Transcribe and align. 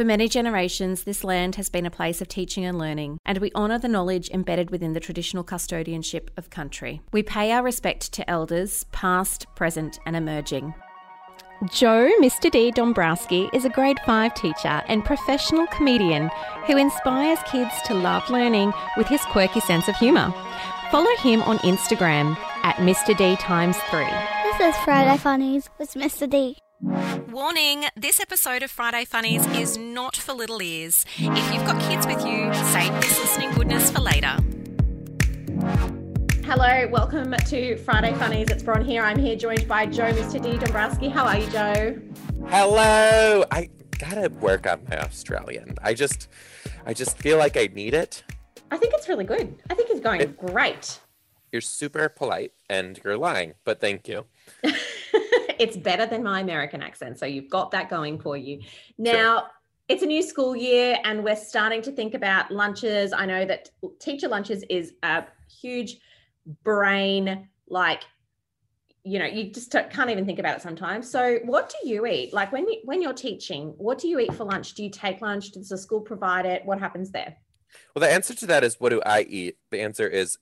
For 0.00 0.06
many 0.06 0.30
generations, 0.30 1.04
this 1.04 1.22
land 1.24 1.56
has 1.56 1.68
been 1.68 1.84
a 1.84 1.90
place 1.90 2.22
of 2.22 2.28
teaching 2.28 2.64
and 2.64 2.78
learning, 2.78 3.18
and 3.26 3.36
we 3.36 3.52
honour 3.54 3.78
the 3.78 3.86
knowledge 3.86 4.30
embedded 4.30 4.70
within 4.70 4.94
the 4.94 4.98
traditional 4.98 5.44
custodianship 5.44 6.30
of 6.38 6.48
country. 6.48 7.02
We 7.12 7.22
pay 7.22 7.52
our 7.52 7.62
respect 7.62 8.10
to 8.12 8.30
elders, 8.30 8.86
past, 8.92 9.44
present, 9.56 9.98
and 10.06 10.16
emerging. 10.16 10.72
Joe 11.70 12.10
Mr. 12.22 12.50
D. 12.50 12.70
Dombrowski 12.70 13.50
is 13.52 13.66
a 13.66 13.68
grade 13.68 14.00
5 14.06 14.32
teacher 14.32 14.80
and 14.88 15.04
professional 15.04 15.66
comedian 15.66 16.30
who 16.66 16.78
inspires 16.78 17.38
kids 17.46 17.74
to 17.84 17.92
love 17.92 18.22
learning 18.30 18.72
with 18.96 19.06
his 19.06 19.20
quirky 19.26 19.60
sense 19.60 19.86
of 19.86 19.96
humour. 19.96 20.32
Follow 20.90 21.14
him 21.16 21.42
on 21.42 21.58
Instagram 21.58 22.38
at 22.62 22.76
Mr. 22.76 23.14
D 23.14 23.36
times 23.36 23.76
3. 23.90 24.06
This 24.44 24.74
is 24.74 24.76
Friday 24.82 25.18
Funnies 25.18 25.68
with 25.78 25.92
Mr. 25.92 26.26
D. 26.26 26.56
Warning 26.82 27.84
this 27.94 28.20
episode 28.20 28.62
of 28.62 28.70
Friday 28.70 29.04
Funnies 29.04 29.46
is 29.48 29.76
not 29.76 30.16
for 30.16 30.32
little 30.32 30.62
ears. 30.62 31.04
If 31.18 31.52
you've 31.54 31.64
got 31.66 31.78
kids 31.82 32.06
with 32.06 32.24
you, 32.24 32.52
save 32.72 32.90
this 33.02 33.18
listening 33.20 33.52
goodness 33.52 33.90
for 33.90 34.00
later. 34.00 34.34
Hello, 36.46 36.88
welcome 36.88 37.34
to 37.48 37.76
Friday 37.76 38.14
Funnies. 38.14 38.48
It's 38.48 38.62
Bron 38.62 38.82
here. 38.82 39.02
I'm 39.02 39.18
here 39.18 39.36
joined 39.36 39.68
by 39.68 39.84
Joe 39.84 40.10
Mr. 40.14 40.42
D. 40.42 40.56
Dombrowski. 40.56 41.10
How 41.10 41.26
are 41.26 41.38
you, 41.38 41.50
Joe? 41.50 42.00
Hello. 42.48 43.44
I 43.50 43.68
gotta 43.98 44.30
work 44.40 44.66
on 44.66 44.80
my 44.88 45.00
Australian. 45.00 45.74
I 45.82 45.92
just, 45.92 46.28
I 46.86 46.94
just 46.94 47.18
feel 47.18 47.36
like 47.36 47.58
I 47.58 47.68
need 47.74 47.92
it. 47.92 48.24
I 48.70 48.78
think 48.78 48.94
it's 48.94 49.06
really 49.06 49.24
good. 49.24 49.54
I 49.68 49.74
think 49.74 49.90
it's 49.90 50.00
going 50.00 50.22
It- 50.22 50.38
great. 50.38 50.98
You're 51.52 51.60
super 51.60 52.08
polite 52.08 52.52
and 52.70 52.98
you're 53.04 53.18
lying, 53.18 53.52
but 53.64 53.80
thank 53.80 54.08
you. 54.08 54.24
it's 55.60 55.76
better 55.76 56.06
than 56.06 56.22
my 56.22 56.40
American 56.40 56.82
accent. 56.82 57.18
So 57.18 57.26
you've 57.26 57.50
got 57.50 57.70
that 57.72 57.90
going 57.90 58.18
for 58.18 58.34
you. 58.34 58.62
Now, 58.96 59.48
it's 59.88 60.02
a 60.02 60.06
new 60.06 60.22
school 60.22 60.56
year 60.56 60.96
and 61.04 61.22
we're 61.22 61.36
starting 61.36 61.82
to 61.82 61.92
think 61.92 62.14
about 62.14 62.50
lunches. 62.50 63.12
I 63.12 63.26
know 63.26 63.44
that 63.44 63.68
teacher 63.98 64.26
lunches 64.26 64.64
is 64.70 64.94
a 65.02 65.24
huge 65.60 65.98
brain, 66.64 67.46
like, 67.68 68.04
you 69.04 69.18
know, 69.18 69.26
you 69.26 69.52
just 69.52 69.70
can't 69.70 70.08
even 70.08 70.24
think 70.24 70.38
about 70.38 70.56
it 70.56 70.62
sometimes. 70.62 71.10
So, 71.10 71.40
what 71.44 71.70
do 71.70 71.88
you 71.88 72.06
eat? 72.06 72.32
Like 72.32 72.52
when 72.52 72.66
you, 72.66 72.80
when 72.84 73.02
you're 73.02 73.12
teaching, 73.12 73.74
what 73.76 73.98
do 73.98 74.08
you 74.08 74.18
eat 74.18 74.32
for 74.32 74.44
lunch? 74.44 74.74
Do 74.74 74.82
you 74.82 74.90
take 74.90 75.20
lunch? 75.20 75.52
Does 75.52 75.68
the 75.68 75.76
school 75.76 76.00
provide 76.00 76.46
it? 76.46 76.64
What 76.64 76.78
happens 76.78 77.10
there? 77.10 77.36
Well, 77.94 78.00
the 78.00 78.10
answer 78.10 78.34
to 78.34 78.46
that 78.46 78.64
is 78.64 78.80
what 78.80 78.90
do 78.90 79.02
I 79.04 79.22
eat? 79.22 79.58
The 79.70 79.82
answer 79.82 80.08
is 80.08 80.38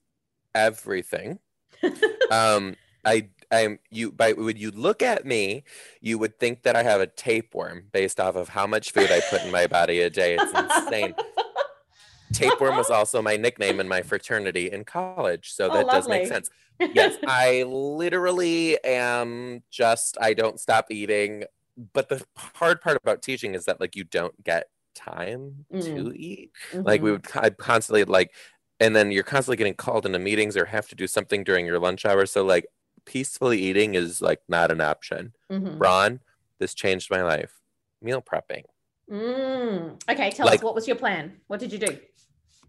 everything. 0.55 1.41
um, 2.31 2.77
I, 3.05 3.31
I'm 3.51 3.79
you. 3.91 4.13
By 4.13 4.33
when 4.33 4.57
you 4.57 4.71
look 4.71 5.03
at 5.03 5.25
me, 5.27 5.65
you 6.01 6.19
would 6.19 6.39
think 6.39 6.63
that 6.63 6.77
I 6.77 6.83
have 6.83 7.01
a 7.01 7.07
tapeworm 7.07 7.89
based 7.93 8.21
off 8.21 8.37
of 8.37 8.51
how 8.51 8.67
much 8.67 8.93
food 8.93 9.11
I 9.13 9.21
put 9.21 9.43
in 9.43 9.51
my 9.51 9.67
body 9.67 10.01
a 10.01 10.11
day. 10.11 10.35
It's 10.37 10.53
insane. 10.53 11.17
Tapeworm 12.33 12.77
was 12.77 12.91
also 12.91 13.23
my 13.23 13.37
nickname 13.37 13.81
in 13.81 13.89
my 13.89 14.03
fraternity 14.03 14.71
in 14.71 14.85
college, 14.85 15.51
so 15.53 15.71
Oh, 15.71 15.71
that 15.71 15.89
does 15.89 16.09
make 16.09 16.27
sense. 16.27 16.51
yes, 16.93 17.19
I 17.27 17.63
literally 17.65 18.83
am 18.85 19.63
just 19.71 20.19
I 20.21 20.35
don't 20.35 20.61
stop 20.61 20.87
eating. 20.91 21.45
But 21.93 22.09
the 22.09 22.25
hard 22.37 22.81
part 22.81 22.97
about 22.97 23.23
teaching 23.23 23.55
is 23.55 23.65
that 23.65 23.81
like 23.81 23.97
you 23.97 24.05
don't 24.05 24.43
get 24.45 24.69
time 24.95 25.67
to 25.81 26.13
eat. 26.15 26.53
Like 26.85 27.03
we 27.03 27.11
Mhm. 27.11 27.13
would 27.13 27.27
I 27.35 27.51
constantly 27.51 28.05
like 28.05 28.35
and 28.81 28.95
then 28.95 29.11
you're 29.11 29.23
constantly 29.25 29.57
getting 29.57 29.75
called 29.75 30.07
into 30.07 30.19
meetings 30.19 30.57
or 30.57 30.65
have 30.67 30.89
to 30.89 30.95
do 30.97 31.07
something 31.07 31.45
during 31.45 31.67
your 31.67 31.79
lunch 31.81 32.05
hour. 32.05 32.27
So 32.27 32.45
like 32.45 32.67
peacefully 33.13 33.59
eating 33.61 33.95
is 33.95 34.21
like 34.21 34.41
not 34.49 34.71
an 34.71 34.81
option. 34.83 35.33
Mhm. 35.51 35.79
Bron, 35.79 36.21
this 36.59 36.75
changed 36.75 37.11
my 37.11 37.23
life. 37.23 37.61
Meal 38.03 38.21
prepping. 38.23 38.65
Mm. 39.11 40.01
Okay, 40.11 40.31
tell 40.31 40.45
Like- 40.47 40.59
us 40.61 40.63
what 40.63 40.75
was 40.75 40.87
your 40.87 40.97
plan? 40.97 41.41
What 41.47 41.59
did 41.59 41.73
you 41.73 41.79
do? 41.79 41.99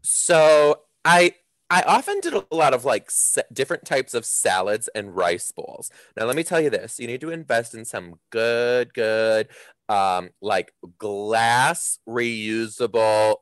So 0.02 0.84
I 1.04 1.36
I 1.72 1.84
often 1.84 2.20
did 2.22 2.34
a 2.34 2.46
lot 2.52 2.74
of 2.74 2.84
like 2.86 3.12
sa- 3.12 3.42
different 3.54 3.86
types 3.86 4.14
of 4.16 4.26
salads 4.26 4.88
and 4.96 5.16
rice 5.16 5.52
bowls. 5.52 5.92
Now 6.18 6.26
let 6.26 6.36
me 6.36 6.44
tell 6.44 6.60
you 6.62 6.70
this: 6.72 7.00
you 7.00 7.06
need 7.06 7.22
to 7.22 7.30
invest 7.30 7.76
in 7.76 7.86
some 7.86 8.20
good, 8.32 8.94
good, 8.94 9.50
um, 9.90 10.30
like 10.42 10.74
glass 10.98 12.00
reusable 12.08 13.36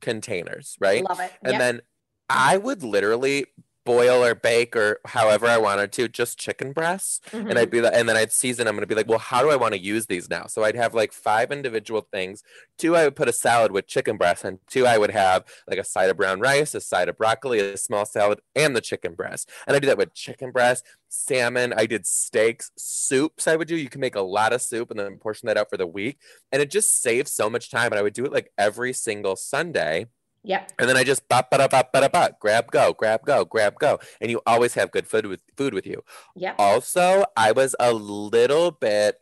containers, 0.00 0.76
right? 0.80 1.02
Love 1.02 1.18
it. 1.20 1.32
And 1.42 1.52
Yep. 1.54 1.58
then 1.58 1.82
I 2.28 2.56
would 2.58 2.82
literally 2.82 3.46
boil 3.84 4.24
or 4.24 4.34
bake 4.34 4.74
or 4.76 5.00
however 5.04 5.46
I 5.46 5.58
wanted 5.58 5.92
to, 5.92 6.08
just 6.08 6.38
chicken 6.38 6.72
breasts. 6.72 7.20
And 7.48 7.58
Mhm. 7.58 7.58
I'd 7.58 7.70
be 7.70 7.80
like, 7.80 7.92
and 7.94 8.08
then 8.08 8.16
I'd 8.16 8.32
season 8.32 8.66
them 8.66 8.76
and 8.76 8.82
I'd 8.84 8.88
be 8.88 8.94
like, 8.94 9.08
well, 9.08 9.18
how 9.18 9.42
do 9.42 9.50
I 9.50 9.56
want 9.56 9.74
to 9.74 9.80
use 9.80 10.06
these 10.06 10.30
now? 10.30 10.46
So 10.46 10.64
I'd 10.64 10.74
have 10.76 10.94
like 10.94 11.12
five 11.12 11.52
individual 11.52 12.00
things. 12.12 12.42
Two, 12.78 12.96
I 12.96 13.04
would 13.04 13.16
put 13.16 13.28
a 13.28 13.32
salad 13.32 13.72
with 13.72 13.86
chicken 13.86 14.16
breasts, 14.16 14.44
and 14.44 14.58
two, 14.68 14.86
I 14.86 14.98
would 14.98 15.10
have 15.10 15.44
like 15.68 15.78
a 15.78 15.84
side 15.84 16.10
of 16.10 16.16
brown 16.16 16.40
rice, 16.40 16.74
a 16.74 16.80
side 16.80 17.08
of 17.08 17.16
broccoli, 17.18 17.60
a 17.60 17.76
small 17.76 18.04
salad, 18.06 18.40
and 18.54 18.74
the 18.74 18.80
chicken 18.80 19.14
breast. 19.14 19.48
And 19.66 19.76
I 19.76 19.78
do 19.78 19.86
that 19.86 19.98
with 19.98 20.14
chicken 20.14 20.50
breast, 20.50 20.84
salmon. 21.08 21.72
I 21.76 21.86
did 21.86 22.06
steaks, 22.06 22.72
soups. 22.76 23.46
I 23.46 23.56
would 23.56 23.68
do. 23.68 23.76
You 23.76 23.88
can 23.88 24.00
make 24.00 24.16
a 24.16 24.20
lot 24.20 24.52
of 24.52 24.62
soup 24.62 24.90
and 24.90 24.98
then 24.98 25.18
portion 25.18 25.46
that 25.46 25.56
out 25.56 25.70
for 25.70 25.76
the 25.76 25.86
week, 25.86 26.18
and 26.52 26.60
it 26.62 26.70
just 26.70 27.00
saves 27.02 27.32
so 27.32 27.48
much 27.50 27.70
time. 27.70 27.92
And 27.92 27.98
I 27.98 28.02
would 28.02 28.14
do 28.14 28.24
it 28.24 28.32
like 28.32 28.52
every 28.58 28.92
single 28.92 29.36
Sunday. 29.36 30.06
Yep. 30.44 30.72
And 30.78 30.88
then 30.88 30.96
I 30.96 31.04
just 31.04 31.26
bop, 31.28 31.50
bop, 31.50 31.70
bop, 31.70 31.92
bop, 31.92 32.12
bop, 32.12 32.38
grab, 32.38 32.70
go, 32.70 32.92
grab, 32.92 33.24
go, 33.24 33.44
grab, 33.44 33.78
go. 33.78 33.98
And 34.20 34.30
you 34.30 34.40
always 34.46 34.74
have 34.74 34.90
good 34.90 35.06
food 35.06 35.26
with 35.26 35.40
food 35.56 35.74
with 35.74 35.86
you. 35.86 36.04
Yep. 36.36 36.56
Also, 36.58 37.24
I 37.36 37.52
was 37.52 37.74
a 37.80 37.92
little 37.92 38.70
bit, 38.70 39.20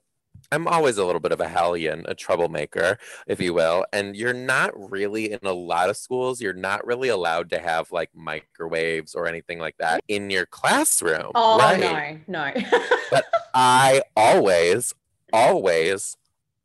I'm 0.50 0.66
always 0.66 0.98
a 0.98 1.04
little 1.04 1.20
bit 1.20 1.30
of 1.30 1.40
a 1.40 1.48
hellion, 1.48 2.04
a 2.08 2.14
troublemaker, 2.14 2.98
if 3.28 3.40
you 3.40 3.54
will. 3.54 3.86
And 3.92 4.16
you're 4.16 4.34
not 4.34 4.72
really 4.90 5.32
in 5.32 5.38
a 5.44 5.52
lot 5.52 5.88
of 5.88 5.96
schools, 5.96 6.40
you're 6.40 6.52
not 6.52 6.84
really 6.84 7.08
allowed 7.08 7.50
to 7.50 7.60
have 7.60 7.92
like 7.92 8.10
microwaves 8.14 9.14
or 9.14 9.28
anything 9.28 9.60
like 9.60 9.76
that 9.78 10.02
in 10.08 10.28
your 10.28 10.46
classroom. 10.46 11.30
Oh 11.36 11.58
right? 11.58 12.20
no, 12.26 12.52
no. 12.52 12.62
But 13.12 13.26
I 13.54 14.02
always, 14.16 14.92
always, 15.32 16.16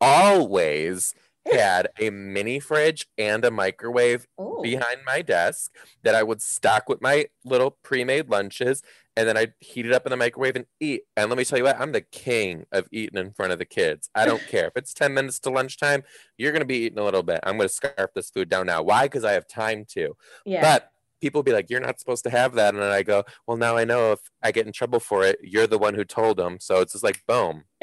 always 0.01 1.13
had 1.51 1.89
a 1.99 2.09
mini 2.09 2.59
fridge 2.59 3.07
and 3.17 3.43
a 3.45 3.51
microwave 3.51 4.27
Ooh. 4.39 4.59
behind 4.61 4.99
my 5.05 5.21
desk 5.21 5.73
that 6.03 6.15
I 6.15 6.23
would 6.23 6.41
stock 6.41 6.89
with 6.89 7.01
my 7.01 7.27
little 7.45 7.77
pre-made 7.83 8.29
lunches 8.29 8.81
and 9.17 9.27
then 9.27 9.35
I'd 9.35 9.53
heat 9.59 9.87
it 9.87 9.91
up 9.93 10.05
in 10.05 10.11
the 10.11 10.17
microwave 10.17 10.55
and 10.55 10.65
eat. 10.79 11.01
And 11.17 11.29
let 11.29 11.39
me 11.39 11.43
tell 11.43 11.57
you 11.57 11.63
what, 11.63 11.79
I'm 11.81 11.91
the 11.91 12.01
king 12.01 12.65
of 12.71 12.87
eating 12.91 13.17
in 13.17 13.31
front 13.31 13.51
of 13.51 13.57
the 13.57 13.65
kids. 13.65 14.11
I 14.13 14.25
don't 14.25 14.45
care. 14.47 14.67
If 14.67 14.73
it's 14.75 14.93
10 14.93 15.11
minutes 15.13 15.39
to 15.39 15.49
lunchtime, 15.49 16.03
you're 16.37 16.51
going 16.51 16.61
to 16.61 16.67
be 16.67 16.85
eating 16.85 16.99
a 16.99 17.03
little 17.03 17.23
bit. 17.23 17.39
I'm 17.41 17.57
going 17.57 17.67
to 17.67 17.73
scarf 17.73 18.11
this 18.13 18.29
food 18.29 18.47
down 18.47 18.67
now. 18.67 18.83
Why? 18.83 19.05
Because 19.05 19.25
I 19.25 19.31
have 19.31 19.47
time 19.47 19.85
to. 19.93 20.15
yeah. 20.45 20.61
But 20.61 20.91
people 21.19 21.41
be 21.41 21.51
like, 21.51 21.71
you're 21.71 21.79
not 21.79 21.99
supposed 21.99 22.23
to 22.25 22.29
have 22.29 22.53
that. 22.53 22.75
And 22.75 22.83
then 22.83 22.91
I 22.91 23.01
go, 23.01 23.23
well, 23.47 23.57
now 23.57 23.75
I 23.75 23.85
know 23.85 24.11
if 24.11 24.19
I 24.43 24.51
get 24.51 24.67
in 24.67 24.71
trouble 24.71 24.99
for 24.99 25.23
it, 25.23 25.39
you're 25.41 25.65
the 25.65 25.79
one 25.79 25.95
who 25.95 26.03
told 26.03 26.37
them. 26.37 26.57
So 26.59 26.81
it's 26.81 26.91
just 26.93 27.03
like, 27.03 27.25
boom. 27.27 27.63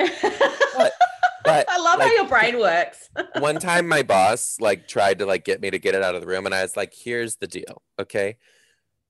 But 1.45 1.67
I 1.71 1.79
love 1.79 2.01
how 2.01 2.11
your 2.11 2.27
brain 2.27 2.59
works. 2.59 3.11
one 3.39 3.59
time 3.59 3.89
my 3.89 4.03
boss 4.03 4.59
like 4.61 4.89
tried 4.89 5.19
to 5.21 5.27
like 5.27 5.45
get 5.45 5.61
me 5.61 5.71
to 5.71 5.79
get 5.79 5.95
it 5.95 6.03
out 6.03 6.15
of 6.15 6.21
the 6.21 6.27
room 6.27 6.47
and 6.47 6.55
I 6.55 6.63
was 6.63 6.77
like, 6.77 6.95
here's 6.95 7.37
the 7.37 7.47
deal. 7.47 7.83
Okay. 7.99 8.37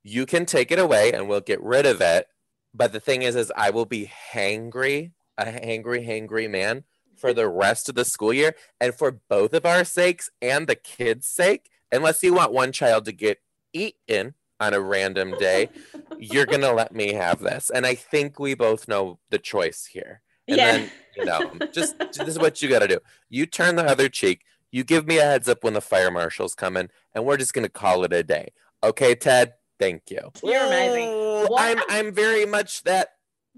You 0.03 0.27
can 0.27 0.45
take 0.45 0.71
it 0.71 0.79
away 0.79 1.13
and 1.13 1.29
we'll 1.29 1.41
get 1.41 1.63
rid 1.63 1.87
of 1.87 2.01
it. 2.01 2.27
But 2.75 2.93
the 2.93 3.01
thing 3.01 3.23
is, 3.23 3.37
is 3.37 3.53
I 3.57 3.71
will 3.71 3.87
be 3.87 4.11
hangry, 4.33 5.13
a 5.39 5.45
hangry, 5.45 6.07
hangry 6.07 6.51
man 6.51 6.85
for 7.17 7.33
the 7.33 7.49
rest 7.49 7.89
of 7.89 7.95
the 7.95 8.05
school 8.05 8.33
year. 8.33 8.55
And 8.81 8.95
for 8.95 9.21
both 9.29 9.55
of 9.55 9.65
our 9.65 9.85
sakes 9.85 10.29
and 10.43 10.67
the 10.67 10.75
kids' 10.75 11.29
sake, 11.29 11.71
unless 11.93 12.23
you 12.23 12.35
want 12.35 12.53
one 12.53 12.73
child 12.73 13.05
to 13.05 13.13
get 13.13 13.39
eaten 13.73 14.35
on 14.61 14.75
a 14.75 14.81
random 14.81 15.35
day, 15.39 15.69
you're 16.19 16.47
gonna 16.47 16.73
let 16.73 16.95
me 16.95 17.13
have 17.13 17.41
this. 17.41 17.71
And 17.71 17.87
I 17.87 17.95
think 17.95 18.39
we 18.39 18.55
both 18.55 18.89
know 18.89 19.19
the 19.31 19.39
choice 19.39 19.87
here. 19.87 20.23
And 20.49 20.57
yeah. 20.59 20.73
then, 20.73 20.91
you 21.17 21.25
know, 21.25 21.53
just 21.73 21.99
this 21.99 22.29
is 22.29 22.39
what 22.39 22.61
you 22.63 22.69
got 22.69 22.81
to 22.81 22.89
do. 22.89 22.99
You 23.31 23.47
turn 23.47 23.77
the 23.77 23.85
other 23.85 24.09
cheek. 24.09 24.43
You 24.71 24.83
give 24.85 25.07
me 25.07 25.19
a 25.19 25.23
heads 25.23 25.49
up 25.49 25.63
when 25.63 25.75
the 25.75 25.81
fire 25.81 26.11
marshal's 26.11 26.55
coming, 26.55 26.89
and 27.15 27.25
we're 27.25 27.37
just 27.37 27.55
gonna 27.55 27.69
call 27.69 28.05
it 28.05 28.13
a 28.13 28.23
day. 28.25 28.53
Okay, 28.83 29.15
Ted. 29.15 29.55
Thank 29.79 30.11
you. 30.11 30.31
You're 30.43 30.65
amazing. 30.67 31.49
I'm 31.57 31.79
I'm 31.89 32.13
very 32.13 32.45
much 32.45 32.83
that 32.83 33.11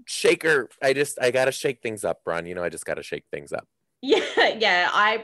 shaker. 0.05 0.69
I 0.81 0.93
just 0.93 1.17
I 1.21 1.31
gotta 1.31 1.51
shake 1.51 1.81
things 1.81 2.03
up, 2.03 2.23
Bron. 2.23 2.45
You 2.45 2.53
know, 2.55 2.63
I 2.63 2.69
just 2.69 2.85
gotta 2.85 3.03
shake 3.03 3.25
things 3.31 3.51
up. 3.51 3.67
yeah, 4.03 4.19
yeah. 4.59 4.89
I 4.93 5.23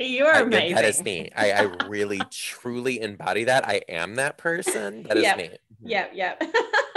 you're 0.00 0.32
I- 0.34 0.40
amazing. 0.40 0.74
That 0.76 0.84
is 0.86 1.02
me. 1.02 1.30
I, 1.36 1.52
I 1.52 1.60
really 1.88 2.20
truly 2.30 3.00
embody 3.02 3.44
that. 3.44 3.68
I 3.68 3.82
am 3.88 4.14
that 4.16 4.38
person. 4.38 5.02
That 5.04 5.18
is 5.18 5.24
Yep. 5.24 5.36
me. 5.36 5.50
Yep, 5.84 6.10
yep. 6.14 6.42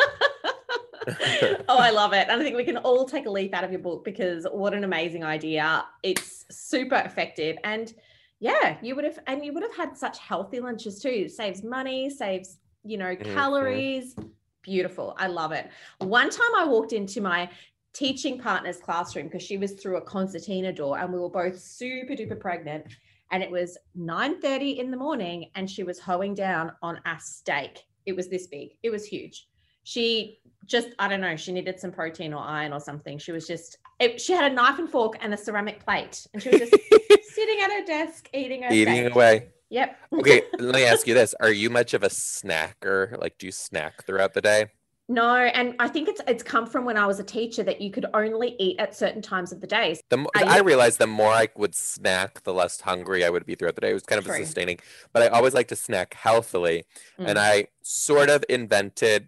oh, 1.08 1.78
I 1.78 1.90
love 1.92 2.14
it. 2.14 2.28
And 2.30 2.40
I 2.40 2.44
think 2.44 2.56
we 2.56 2.64
can 2.64 2.78
all 2.78 3.06
take 3.08 3.26
a 3.26 3.30
leaf 3.30 3.54
out 3.54 3.64
of 3.64 3.72
your 3.72 3.80
book 3.80 4.04
because 4.04 4.46
what 4.52 4.74
an 4.74 4.84
amazing 4.84 5.24
idea. 5.24 5.86
It's 6.04 6.46
super 6.52 6.96
effective. 6.96 7.58
And 7.64 7.94
yeah, 8.40 8.78
you 8.82 8.96
would 8.96 9.06
have 9.06 9.20
and 9.28 9.46
you 9.46 9.54
would 9.54 9.64
have 9.64 9.76
had 9.76 9.98
such 9.98 10.18
healthy 10.20 10.60
lunches 10.60 11.00
too. 11.00 11.30
Saves 11.30 11.64
money, 11.64 12.10
saves, 12.10 12.58
you 12.84 12.98
know, 12.98 13.16
Mhm. 13.16 13.34
calories. 13.34 14.16
Beautiful. 14.64 15.16
I 15.18 15.28
love 15.28 15.52
it. 15.52 15.70
One 16.00 16.30
time 16.30 16.56
I 16.56 16.66
walked 16.66 16.94
into 16.94 17.22
my 17.22 17.50
teaching 17.94 18.40
partner's 18.40 18.78
classroom 18.78 19.28
because 19.28 19.44
she 19.44 19.58
was 19.58 19.74
through 19.74 19.98
a 19.98 20.02
concertina 20.02 20.72
door 20.72 20.98
and 20.98 21.12
we 21.12 21.20
were 21.20 21.30
both 21.30 21.60
super 21.60 22.14
duper 22.14 22.40
pregnant 22.40 22.86
and 23.32 23.44
it 23.44 23.52
was 23.52 23.78
9:30 23.96 24.80
in 24.80 24.92
the 24.92 24.98
morning 24.98 25.52
and 25.56 25.70
she 25.70 25.84
was 25.84 26.00
hoeing 26.00 26.34
down 26.34 26.72
on 26.82 27.00
a 27.06 27.20
steak. 27.20 27.80
It 28.06 28.16
was 28.16 28.30
this 28.30 28.48
big. 28.48 28.70
It 28.84 28.90
was 28.90 29.06
huge. 29.06 29.48
She 29.84 30.40
just 30.66 30.90
I 31.00 31.08
don't 31.08 31.22
know, 31.22 31.36
she 31.36 31.52
needed 31.52 31.80
some 31.80 31.92
protein 31.92 32.34
or 32.34 32.44
iron 32.44 32.74
or 32.74 32.80
something. 32.80 33.18
She 33.18 33.32
was 33.32 33.48
just 33.48 33.78
it, 34.00 34.20
she 34.22 34.34
had 34.34 34.52
a 34.52 34.54
knife 34.54 34.80
and 34.80 34.90
fork 34.90 35.18
and 35.22 35.34
a 35.34 35.38
ceramic 35.38 35.84
plate 35.84 36.26
and 36.34 36.42
she 36.42 36.50
was 36.50 36.60
just 36.60 36.74
sitting 37.34 37.60
at 37.62 37.72
her 37.72 37.86
desk 37.86 38.30
eating 38.34 38.64
her 38.64 38.72
Eating 38.72 38.96
steak. 39.06 39.16
away. 39.16 39.48
Yep. 39.70 39.98
Okay, 40.20 40.42
let 40.60 40.76
me 40.76 40.84
ask 40.84 41.08
you 41.08 41.14
this. 41.14 41.34
Are 41.40 41.52
you 41.52 41.70
much 41.70 41.94
of 41.94 42.04
a 42.04 42.10
snacker? 42.10 43.18
Like, 43.20 43.38
do 43.38 43.46
you 43.46 43.52
snack 43.52 44.06
throughout 44.06 44.34
the 44.34 44.42
day? 44.42 44.68
No, 45.10 45.36
and 45.36 45.76
I 45.80 45.90
think 45.90 46.08
it's 46.08 46.22
it's 46.26 46.42
come 46.44 46.66
from 46.66 46.86
when 46.86 46.96
I 46.98 47.06
was 47.06 47.20
a 47.20 47.24
teacher 47.24 47.64
that 47.64 47.82
you 47.82 47.92
could 47.92 48.06
only 48.14 48.56
eat 48.60 48.80
at 48.80 48.96
certain 48.96 49.22
times 49.22 49.52
of 49.52 49.60
the 49.60 49.68
day. 49.68 50.00
The 50.10 50.18
mo- 50.18 50.30
Are 50.38 50.46
I 50.46 50.60
realized 50.60 51.00
the 51.00 51.08
more 51.08 51.32
I 51.32 51.50
would 51.58 51.76
snack, 51.76 52.44
the 52.44 52.54
less 52.54 52.80
hungry 52.80 53.26
I 53.26 53.30
would 53.30 53.46
be 53.46 53.56
throughout 53.56 53.76
the 53.76 53.82
day. 53.82 53.90
It 53.92 53.94
was 53.94 54.04
kind 54.04 54.20
of 54.20 54.26
True. 54.26 54.38
sustaining, 54.46 54.80
but 55.12 55.24
I 55.24 55.28
always 55.28 55.54
like 55.54 55.68
to 55.70 55.76
snack 55.76 56.14
healthily. 56.14 56.86
And 57.18 57.38
Mm. 57.38 57.42
I 57.42 57.68
sort 57.82 58.30
of 58.30 58.46
invented 58.48 59.28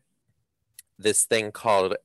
this 0.98 1.24
thing 1.24 1.52
called 1.52 1.96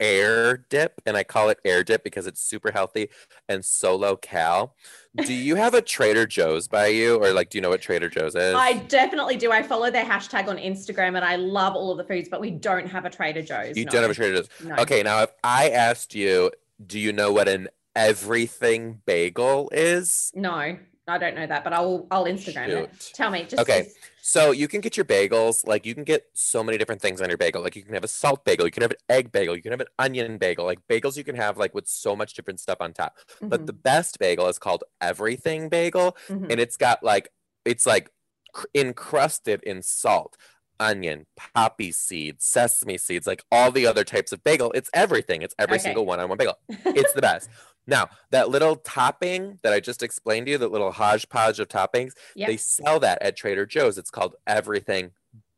air 0.00 0.58
dip, 0.68 1.00
and 1.06 1.16
I 1.16 1.24
call 1.24 1.48
it 1.48 1.58
air 1.64 1.84
dip 1.84 2.04
because 2.04 2.26
it's 2.26 2.40
super 2.40 2.70
healthy 2.70 3.10
and 3.48 3.64
so 3.64 3.94
low 3.96 4.16
cal. 4.16 4.74
Do 5.16 5.32
you 5.32 5.54
have 5.56 5.74
a 5.74 5.82
Trader 5.82 6.26
Joe's 6.26 6.68
by 6.68 6.88
you, 6.88 7.16
or 7.16 7.32
like, 7.32 7.50
do 7.50 7.58
you 7.58 7.62
know 7.62 7.70
what 7.70 7.80
Trader 7.80 8.08
Joe's 8.08 8.34
is? 8.34 8.54
I 8.54 8.74
definitely 8.74 9.36
do. 9.36 9.52
I 9.52 9.62
follow 9.62 9.90
their 9.90 10.04
hashtag 10.04 10.48
on 10.48 10.56
Instagram 10.56 11.16
and 11.16 11.24
I 11.24 11.36
love 11.36 11.74
all 11.74 11.90
of 11.92 11.98
the 11.98 12.04
foods, 12.04 12.28
but 12.28 12.40
we 12.40 12.50
don't 12.50 12.86
have 12.86 13.04
a 13.04 13.10
Trader 13.10 13.42
Joe's. 13.42 13.76
you 13.76 13.84
no. 13.84 13.92
don't 13.92 14.02
have 14.02 14.10
a 14.10 14.14
Trader 14.14 14.36
Joe's. 14.36 14.48
No. 14.64 14.76
Okay, 14.76 15.02
now 15.02 15.22
if 15.22 15.30
I 15.42 15.70
asked 15.70 16.14
you, 16.14 16.50
do 16.84 16.98
you 16.98 17.12
know 17.12 17.32
what 17.32 17.48
an 17.48 17.68
everything 17.94 19.00
bagel 19.06 19.70
is? 19.72 20.32
No, 20.34 20.76
I 21.06 21.18
don't 21.18 21.34
know 21.34 21.46
that, 21.46 21.64
but 21.64 21.72
I'll 21.74 22.06
I'll 22.10 22.24
Instagram 22.24 22.68
it. 22.68 23.10
Tell 23.14 23.30
me. 23.30 23.42
Just 23.44 23.60
Okay. 23.60 23.88
So 24.22 24.52
you 24.52 24.68
can 24.68 24.80
get 24.80 24.96
your 24.96 25.04
bagels, 25.04 25.66
like 25.66 25.84
you 25.84 25.94
can 25.94 26.04
get 26.04 26.24
so 26.32 26.64
many 26.64 26.78
different 26.78 27.02
things 27.02 27.20
on 27.20 27.28
your 27.28 27.36
bagel. 27.36 27.62
Like 27.62 27.76
you 27.76 27.82
can 27.82 27.92
have 27.92 28.04
a 28.04 28.08
salt 28.08 28.42
bagel, 28.46 28.64
you 28.64 28.70
can 28.72 28.80
have 28.82 28.90
an 28.90 28.96
egg 29.10 29.30
bagel, 29.30 29.54
you 29.54 29.60
can 29.60 29.72
have 29.72 29.82
an 29.82 29.86
onion 29.98 30.38
bagel. 30.38 30.64
Like 30.64 30.78
bagels 30.88 31.18
you 31.18 31.24
can 31.24 31.36
have 31.36 31.58
like 31.58 31.74
with 31.74 31.86
so 31.86 32.16
much 32.16 32.32
different 32.32 32.58
stuff 32.58 32.78
on 32.80 32.94
top. 32.94 33.18
But 33.42 33.62
Mhm, 33.62 33.66
the 33.66 33.72
best 33.74 34.18
bagel 34.18 34.48
is 34.48 34.58
called 34.58 34.82
everything 35.00 35.68
bagel, 35.68 36.16
mhm. 36.28 36.50
and 36.50 36.58
it's 36.58 36.78
got 36.78 37.02
like 37.02 37.28
it's 37.66 37.84
like 37.86 38.10
cr- 38.54 38.66
encrusted 38.74 39.62
in 39.64 39.82
salt, 39.82 40.38
onion, 40.80 41.26
poppy 41.36 41.92
seeds, 41.92 42.46
sesame 42.46 42.96
seeds, 42.96 43.26
like 43.26 43.44
all 43.52 43.70
the 43.70 43.86
other 43.86 44.04
types 44.04 44.32
of 44.32 44.42
bagel. 44.42 44.72
It's 44.74 44.88
everything. 44.94 45.42
It's 45.42 45.54
every 45.58 45.74
Okay. 45.76 45.82
single 45.84 46.06
one 46.06 46.18
on 46.18 46.30
one 46.30 46.38
bagel. 46.38 46.56
It's 46.86 47.12
the 47.12 47.20
best. 47.20 47.50
Now, 47.86 48.08
that 48.30 48.48
little 48.48 48.76
topping 48.76 49.58
that 49.62 49.72
I 49.72 49.80
just 49.80 50.02
explained 50.02 50.46
to 50.46 50.52
you, 50.52 50.58
that 50.58 50.72
little 50.72 50.92
hodgepodge 50.92 51.60
of 51.60 51.68
toppings, 51.68 52.12
Yep. 52.34 52.48
they 52.48 52.56
sell 52.56 52.98
that 53.00 53.20
at 53.22 53.36
Trader 53.36 53.66
Joe's. 53.66 53.98
It's 53.98 54.10
called 54.10 54.36
everything 54.46 55.10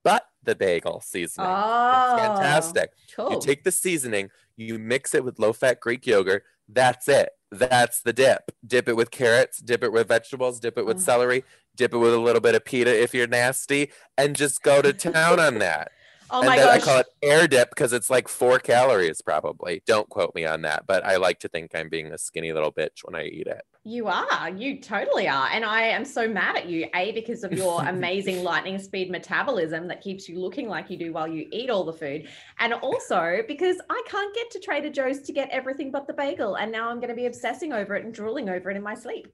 but 0.03 0.25
the 0.45 0.55
bagel 0.55 1.01
seasoning. 1.01 1.49
oh, 1.51 2.15
It's 2.17 2.23
fantastic. 2.23 2.93
Cool. 3.17 3.33
You 3.33 3.41
take 3.41 3.65
the 3.65 3.73
seasoning, 3.73 4.31
you 4.57 4.79
mix 4.79 5.15
it 5.15 5.25
with 5.25 5.39
low 5.41 5.53
fat 5.53 5.81
Greek 5.81 6.07
yogurt. 6.07 6.45
That's 6.69 7.09
it. 7.09 7.31
That's 7.51 8.03
the 8.03 8.13
dip. 8.13 8.51
Dip 8.67 8.89
it 8.89 8.95
with 8.97 9.11
carrots, 9.11 9.59
dip 9.59 9.83
it 9.83 9.93
with 9.93 10.09
vegetables, 10.09 10.61
dip 10.61 10.79
it 10.79 10.87
with 10.87 10.99
Oh. 10.99 11.01
celery, 11.01 11.45
dip 11.75 11.93
it 11.93 11.99
with 11.99 12.15
a 12.15 12.19
little 12.19 12.41
bit 12.41 12.55
of 12.55 12.65
pita 12.65 13.03
if 13.03 13.15
you're 13.15 13.27
nasty, 13.27 13.91
and 14.17 14.35
just 14.37 14.63
go 14.63 14.81
to 14.83 14.93
town 14.93 15.39
on 15.41 15.59
that. 15.59 15.91
Oh 16.31 16.41
and 16.41 16.49
my 16.49 16.57
then 16.57 16.69
I 16.69 16.79
call 16.79 17.01
it 17.01 17.07
air 17.23 17.47
dip 17.47 17.71
because 17.71 17.93
it's 17.93 18.11
like 18.11 18.29
four 18.29 18.59
calories 18.59 19.23
probably. 19.23 19.83
Don't 19.87 20.09
quote 20.09 20.35
me 20.35 20.45
on 20.45 20.63
that, 20.63 20.85
but 20.87 21.05
I 21.05 21.17
like 21.17 21.41
to 21.41 21.49
think 21.49 21.75
I'm 21.75 21.89
being 21.89 22.13
a 22.13 22.19
skinny 22.19 22.53
little 22.53 22.73
bitch 22.73 23.05
when 23.05 23.15
I 23.15 23.25
eat 23.25 23.47
it. 23.47 23.63
You 23.89 24.09
are. 24.09 24.51
You 24.51 24.81
totally 24.81 25.29
are. 25.29 25.49
And 25.53 25.65
I 25.65 25.83
am 25.83 26.05
so 26.05 26.27
mad 26.27 26.57
at 26.57 26.67
you, 26.69 26.89
A, 26.97 27.13
because 27.13 27.45
of 27.45 27.53
your 27.53 27.85
amazing 27.89 28.43
lightning 28.43 28.81
speed 28.81 29.13
metabolism 29.13 29.87
that 29.87 30.01
keeps 30.01 30.29
you 30.29 30.41
looking 30.41 30.69
like 30.69 30.91
you 30.91 30.97
do 30.97 31.13
while 31.13 31.29
you 31.29 31.47
eat 31.53 31.71
all 31.71 31.85
the 31.85 31.93
food. 31.93 32.29
And 32.59 32.75
also 32.75 33.43
because 33.47 33.77
I 33.89 34.03
can't 34.09 34.35
get 34.35 34.51
to 34.51 34.59
Trader 34.59 34.91
Joe's 34.91 35.21
to 35.21 35.33
get 35.33 35.49
everything 35.51 35.93
but 35.93 36.09
the 36.09 36.15
bagel. 36.15 36.57
And 36.57 36.73
now 36.73 36.89
I'm 36.89 36.99
going 36.99 37.11
to 37.11 37.15
be 37.15 37.27
obsessing 37.27 37.73
over 37.73 37.95
it 37.95 38.05
and 38.05 38.13
drooling 38.13 38.49
over 38.49 38.73
it 38.73 38.77
in 38.77 38.83
my 38.83 38.95
sleep. 38.95 39.29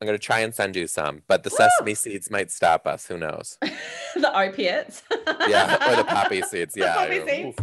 I'm 0.00 0.06
gonna 0.06 0.18
try 0.18 0.40
and 0.40 0.54
send 0.54 0.76
you 0.76 0.86
some, 0.86 1.22
but 1.26 1.42
the 1.42 1.50
Woo! 1.50 1.56
sesame 1.56 1.94
seeds 1.94 2.30
might 2.30 2.50
stop 2.50 2.86
us. 2.86 3.06
Who 3.06 3.16
knows? 3.18 3.58
the 4.14 4.38
opiates. 4.38 5.02
Yeah, 5.48 5.92
or 5.92 5.96
the 5.96 6.04
poppy 6.08 6.42
seeds. 6.42 6.74
Yeah, 6.76 6.94
poppy 6.94 7.26
seeds. 7.26 7.56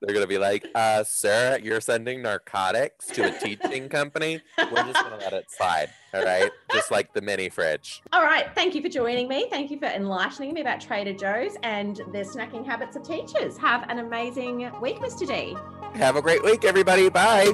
They're 0.00 0.14
gonna 0.14 0.26
be 0.26 0.38
like, 0.38 0.66
uh, 0.74 1.02
sir, 1.04 1.58
you're 1.62 1.80
sending 1.80 2.22
narcotics 2.22 3.06
to 3.06 3.24
a 3.24 3.38
teaching 3.38 3.88
company. 3.90 4.40
We're 4.58 4.84
just 4.84 5.02
gonna 5.02 5.16
let 5.16 5.32
it 5.32 5.46
slide. 5.50 5.90
All 6.14 6.22
right. 6.22 6.50
Just 6.72 6.90
like 6.90 7.12
the 7.12 7.20
mini 7.20 7.48
fridge. 7.48 8.02
All 8.12 8.22
right. 8.22 8.46
Thank 8.54 8.74
you 8.74 8.82
for 8.82 8.88
joining 8.88 9.26
me. 9.26 9.48
Thank 9.50 9.70
you 9.70 9.78
for 9.78 9.86
enlightening 9.86 10.54
me 10.54 10.60
about 10.60 10.80
Trader 10.80 11.12
Joe's 11.12 11.56
and 11.62 11.96
the 11.96 12.18
snacking 12.18 12.64
habits 12.64 12.96
of 12.96 13.02
teachers. 13.02 13.56
Have 13.58 13.88
an 13.90 13.98
amazing 13.98 14.70
week, 14.80 14.98
Mr. 14.98 15.26
D. 15.26 15.56
Have 15.98 16.16
a 16.16 16.22
great 16.22 16.44
week, 16.44 16.64
everybody. 16.64 17.08
Bye. 17.08 17.52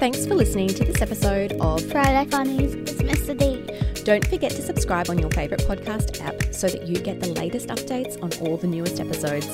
Thanks 0.00 0.24
for 0.24 0.34
listening 0.34 0.68
to 0.68 0.82
this 0.82 1.02
episode 1.02 1.52
of 1.60 1.84
Friday 1.92 2.24
Funnies 2.30 2.74
with 2.74 3.02
Mr. 3.02 3.36
D. 3.36 4.02
Don't 4.02 4.26
forget 4.26 4.50
to 4.52 4.62
subscribe 4.62 5.10
on 5.10 5.18
your 5.18 5.28
favourite 5.28 5.62
podcast 5.64 6.22
app 6.24 6.54
so 6.54 6.68
that 6.68 6.86
you 6.86 6.96
get 6.96 7.20
the 7.20 7.28
latest 7.34 7.68
updates 7.68 8.16
on 8.22 8.32
all 8.40 8.56
the 8.56 8.66
newest 8.66 8.98
episodes. 8.98 9.46